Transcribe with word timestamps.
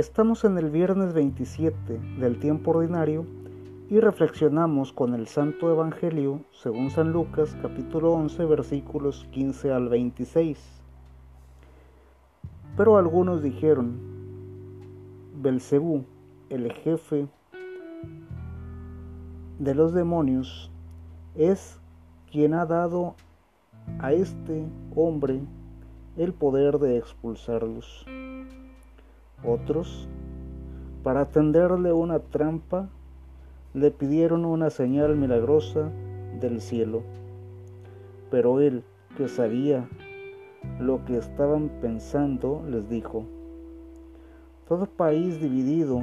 Estamos 0.00 0.44
en 0.46 0.56
el 0.56 0.70
viernes 0.70 1.12
27 1.12 2.00
del 2.18 2.38
tiempo 2.38 2.70
ordinario 2.70 3.26
y 3.90 4.00
reflexionamos 4.00 4.94
con 4.94 5.12
el 5.12 5.26
Santo 5.26 5.70
Evangelio 5.70 6.40
según 6.52 6.90
San 6.90 7.12
Lucas 7.12 7.54
capítulo 7.60 8.14
11 8.14 8.46
versículos 8.46 9.28
15 9.30 9.70
al 9.72 9.90
26. 9.90 10.58
Pero 12.78 12.96
algunos 12.96 13.42
dijeron, 13.42 14.00
Belcebú, 15.36 16.06
el 16.48 16.72
jefe 16.72 17.28
de 19.58 19.74
los 19.74 19.92
demonios, 19.92 20.70
es 21.34 21.78
quien 22.32 22.54
ha 22.54 22.64
dado 22.64 23.16
a 23.98 24.14
este 24.14 24.66
hombre 24.96 25.42
el 26.16 26.32
poder 26.32 26.78
de 26.78 26.96
expulsarlos. 26.96 28.06
Otros, 29.44 30.08
para 31.02 31.30
tenderle 31.30 31.92
una 31.92 32.18
trampa, 32.18 32.90
le 33.72 33.90
pidieron 33.90 34.44
una 34.44 34.68
señal 34.68 35.16
milagrosa 35.16 35.90
del 36.40 36.60
cielo. 36.60 37.02
Pero 38.30 38.60
él, 38.60 38.84
que 39.16 39.28
sabía 39.28 39.88
lo 40.78 41.04
que 41.06 41.16
estaban 41.16 41.70
pensando, 41.80 42.62
les 42.68 42.88
dijo, 42.90 43.24
todo 44.68 44.86
país 44.86 45.40
dividido 45.40 46.02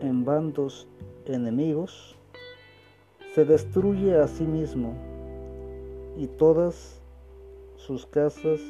en 0.00 0.24
bandos 0.24 0.86
enemigos 1.26 2.16
se 3.34 3.44
destruye 3.44 4.16
a 4.16 4.26
sí 4.26 4.44
mismo 4.44 4.94
y 6.16 6.26
todas 6.26 7.00
sus 7.76 8.06
casas 8.06 8.60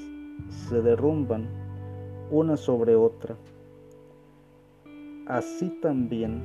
se 0.69 0.81
derrumban 0.83 1.49
una 2.31 2.57
sobre 2.57 2.95
otra. 2.95 3.37
Así 5.27 5.71
también, 5.81 6.43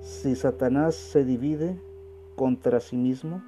si 0.00 0.34
Satanás 0.34 0.94
se 0.94 1.24
divide 1.24 1.78
contra 2.36 2.80
sí 2.80 2.96
mismo, 2.96 3.42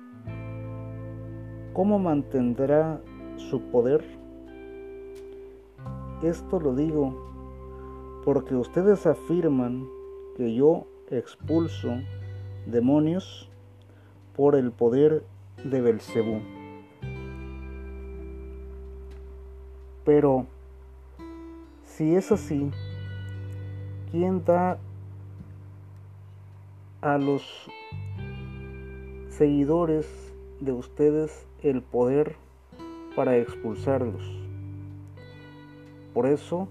¿cómo 1.73 1.99
mantendrá 1.99 3.01
su 3.37 3.61
poder? 3.63 4.05
Esto 6.23 6.61
lo 6.61 6.75
digo 6.75 8.23
porque 8.25 8.55
ustedes 8.55 9.07
afirman 9.07 9.87
que 10.37 10.55
yo 10.55 10.87
expulso 11.11 11.93
demonios 12.67 13.51
por 14.35 14.57
el 14.57 14.73
poder 14.73 15.25
de 15.65 15.81
Belcebú. 15.81 16.41
Pero 20.05 20.47
si 21.97 22.17
es 22.17 22.33
así, 22.33 22.73
¿quién 24.11 24.45
da 24.45 24.79
a 27.01 27.19
los 27.19 27.71
seguidores 29.29 30.09
de 30.59 30.73
ustedes 30.73 31.47
el 31.63 31.83
poder 31.83 32.35
para 33.15 33.37
expulsarlos? 33.37 34.25
Por 36.15 36.27
eso, 36.27 36.67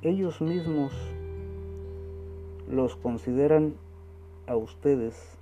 ellos 0.00 0.40
mismos 0.40 0.94
los 2.70 2.96
consideran 2.96 3.74
a 4.46 4.56
ustedes, 4.56 5.36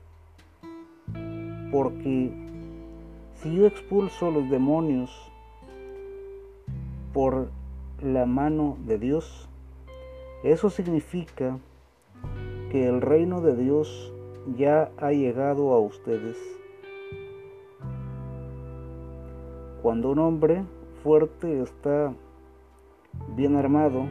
porque 1.70 2.32
si 3.34 3.54
yo 3.54 3.68
expulso 3.68 4.32
los 4.32 4.50
demonios 4.50 5.12
por 7.12 7.50
la 8.02 8.24
mano 8.24 8.78
de 8.86 8.98
Dios, 8.98 9.48
eso 10.42 10.70
significa 10.70 11.58
que 12.70 12.88
el 12.88 13.02
reino 13.02 13.40
de 13.42 13.54
Dios 13.56 14.12
ya 14.56 14.90
ha 14.96 15.12
llegado 15.12 15.72
a 15.72 15.80
ustedes. 15.80 16.38
Cuando 19.82 20.10
un 20.10 20.18
hombre 20.18 20.64
fuerte 21.02 21.60
está 21.60 22.14
bien 23.36 23.56
armado 23.56 24.06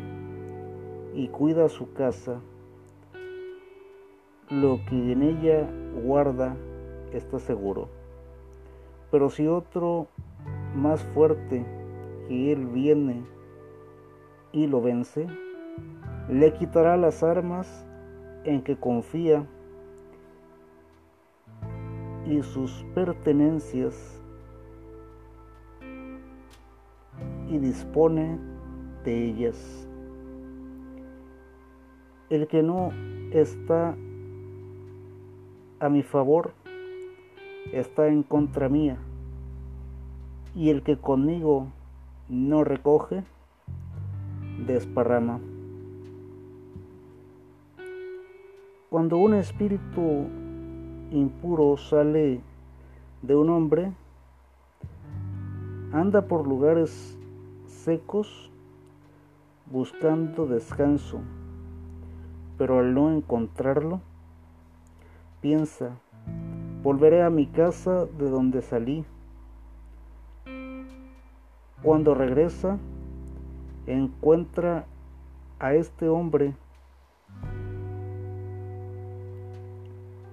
y 1.16 1.28
cuida 1.30 1.70
su 1.70 1.92
casa, 1.94 2.42
lo 4.50 4.80
que 4.88 5.12
en 5.14 5.24
ella 5.24 5.68
guarda 6.04 6.56
está 7.14 7.40
seguro. 7.40 7.88
Pero 9.10 9.30
si 9.30 9.48
otro 9.48 10.08
más 10.76 11.04
fuerte 11.16 11.66
que 12.28 12.52
él 12.52 12.68
viene 12.68 13.24
y 14.52 14.68
lo 14.68 14.82
vence, 14.82 15.28
le 16.30 16.54
quitará 16.54 16.98
las 16.98 17.24
armas 17.24 17.86
en 18.44 18.62
que 18.62 18.78
confía 18.78 19.46
y 22.26 22.42
sus 22.44 22.86
pertenencias 22.94 24.22
y 27.48 27.58
dispone 27.58 28.38
de 29.04 29.26
ellas. 29.26 29.88
El 32.30 32.48
que 32.48 32.62
no 32.62 32.92
está 33.32 33.96
a 35.80 35.90
mi 35.90 36.04
favor 36.04 36.54
está 37.72 38.08
en 38.08 38.24
contra 38.24 38.70
mía, 38.70 38.98
y 40.56 40.70
el 40.70 40.84
que 40.84 40.98
conmigo 40.98 41.68
no 42.28 42.64
recoge, 42.64 43.24
desparrama. 44.66 45.40
Cuando 48.90 49.18
un 49.18 49.36
espíritu 49.36 50.26
impuro 51.12 51.78
sale 51.78 52.42
de 53.22 53.36
un 53.36 53.50
hombre, 53.50 53.92
anda 55.92 56.24
por 56.24 56.48
lugares 56.48 57.18
secos 57.68 58.50
buscando 59.68 60.48
descanso, 60.48 61.20
pero 62.58 62.80
al 62.80 62.94
no 62.94 63.12
encontrarlo, 63.12 64.02
piensa, 65.42 65.92
volveré 66.84 67.24
a 67.24 67.30
mi 67.30 67.46
casa 67.46 68.06
de 68.06 68.30
donde 68.30 68.62
salí. 68.62 69.06
Cuando 71.84 72.14
regresa, 72.14 72.78
encuentra 73.94 74.86
a 75.60 75.74
este 75.74 76.08
hombre 76.08 76.54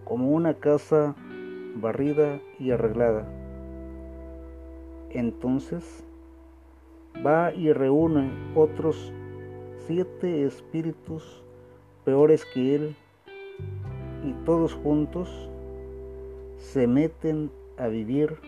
como 0.05 0.31
una 0.31 0.55
casa 0.55 1.15
barrida 1.77 2.41
y 2.59 2.71
arreglada. 2.71 3.27
Entonces 5.11 6.05
va 7.25 7.53
y 7.53 7.73
reúne 7.73 8.31
otros 8.55 9.13
siete 9.87 10.45
espíritus 10.45 11.43
peores 12.05 12.45
que 12.53 12.75
él 12.75 12.97
y 14.25 14.33
todos 14.45 14.75
juntos 14.75 15.49
se 16.59 16.87
meten 16.87 17.51
a 17.79 17.89
vivir 17.89 18.39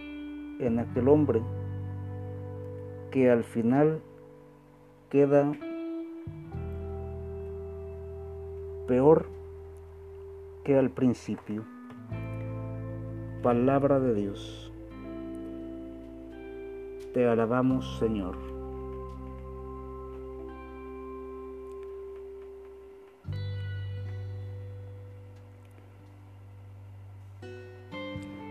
en 0.60 0.78
aquel 0.78 1.08
hombre 1.08 1.40
que 3.10 3.30
al 3.30 3.44
final 3.44 4.00
queda 5.10 5.52
peor 8.86 9.26
que 10.64 10.78
al 10.78 10.90
principio. 10.90 11.64
Palabra 13.42 14.00
de 14.00 14.14
Dios. 14.14 14.72
Te 17.14 17.26
alabamos 17.26 17.98
Señor. 17.98 18.36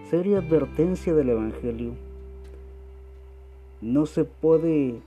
Seria 0.10 0.38
advertencia 0.38 1.13
del 1.13 1.30
Evangelio. 1.30 1.94
No 3.81 4.06
se 4.06 4.24
puede 4.24 5.01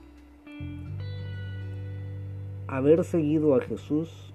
haber 2.71 3.03
seguido 3.03 3.53
a 3.53 3.61
Jesús 3.61 4.33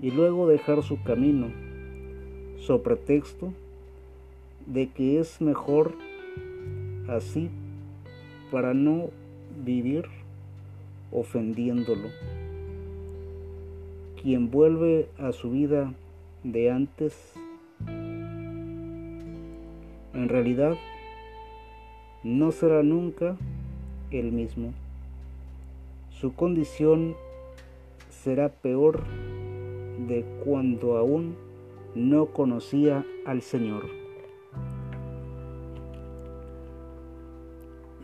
y 0.00 0.10
luego 0.10 0.46
dejar 0.46 0.82
su 0.82 1.02
camino, 1.02 1.48
so 2.58 2.82
pretexto 2.82 3.54
de 4.66 4.90
que 4.90 5.18
es 5.18 5.40
mejor 5.40 5.94
así 7.08 7.48
para 8.50 8.74
no 8.74 9.08
vivir 9.64 10.04
ofendiéndolo. 11.10 12.10
Quien 14.20 14.50
vuelve 14.50 15.08
a 15.18 15.32
su 15.32 15.50
vida 15.50 15.94
de 16.44 16.70
antes, 16.70 17.32
en 20.12 20.28
realidad 20.28 20.74
no 22.22 22.52
será 22.52 22.82
nunca 22.82 23.38
el 24.10 24.32
mismo. 24.32 24.74
Su 26.22 26.36
condición 26.36 27.16
será 28.08 28.48
peor 28.48 29.02
de 30.06 30.24
cuando 30.44 30.96
aún 30.96 31.34
no 31.96 32.26
conocía 32.26 33.04
al 33.26 33.42
Señor. 33.42 33.86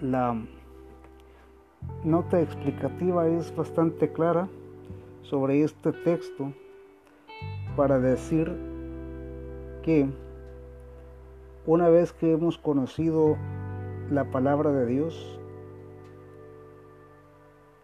La 0.03 0.37
nota 2.03 2.41
explicativa 2.41 3.29
es 3.29 3.55
bastante 3.55 4.11
clara 4.11 4.49
sobre 5.23 5.63
este 5.63 5.93
texto 5.93 6.53
para 7.77 8.01
decir 8.01 8.53
que 9.85 10.09
una 11.67 11.89
vez 11.89 12.13
que 12.13 12.33
hemos 12.33 12.59
conocido 12.59 13.37
la 14.11 14.25
palabra 14.33 14.73
de 14.73 14.87
Dios, 14.87 15.39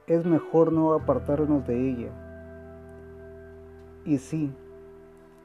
es 0.06 0.25
mejor 0.27 0.73
no 0.73 0.93
apartarnos 0.93 1.67
de 1.67 1.91
ella 1.91 2.11
y 4.05 4.19
sí 4.19 4.53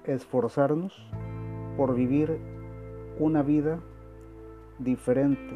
esforzarnos 0.04 0.94
por 1.78 1.96
vivir 1.96 2.38
una 3.20 3.42
vida 3.42 3.80
diferente 4.80 5.56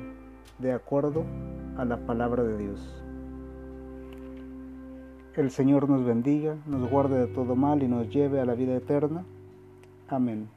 de 0.60 0.72
acuerdo 0.72 1.24
a 1.78 1.86
la 1.86 1.98
palabra 2.06 2.44
de 2.44 2.58
Dios. 2.58 3.04
El 5.36 5.50
Señor 5.50 5.90
nos 5.90 6.06
bendiga, 6.06 6.56
nos 6.68 6.90
guarde 6.90 7.18
de 7.18 7.28
todo 7.28 7.56
mal 7.56 7.82
y 7.82 7.88
nos 7.88 8.10
lleve 8.10 8.40
a 8.40 8.46
la 8.46 8.54
vida 8.54 8.76
eterna. 8.76 9.26
Amén. 10.08 10.48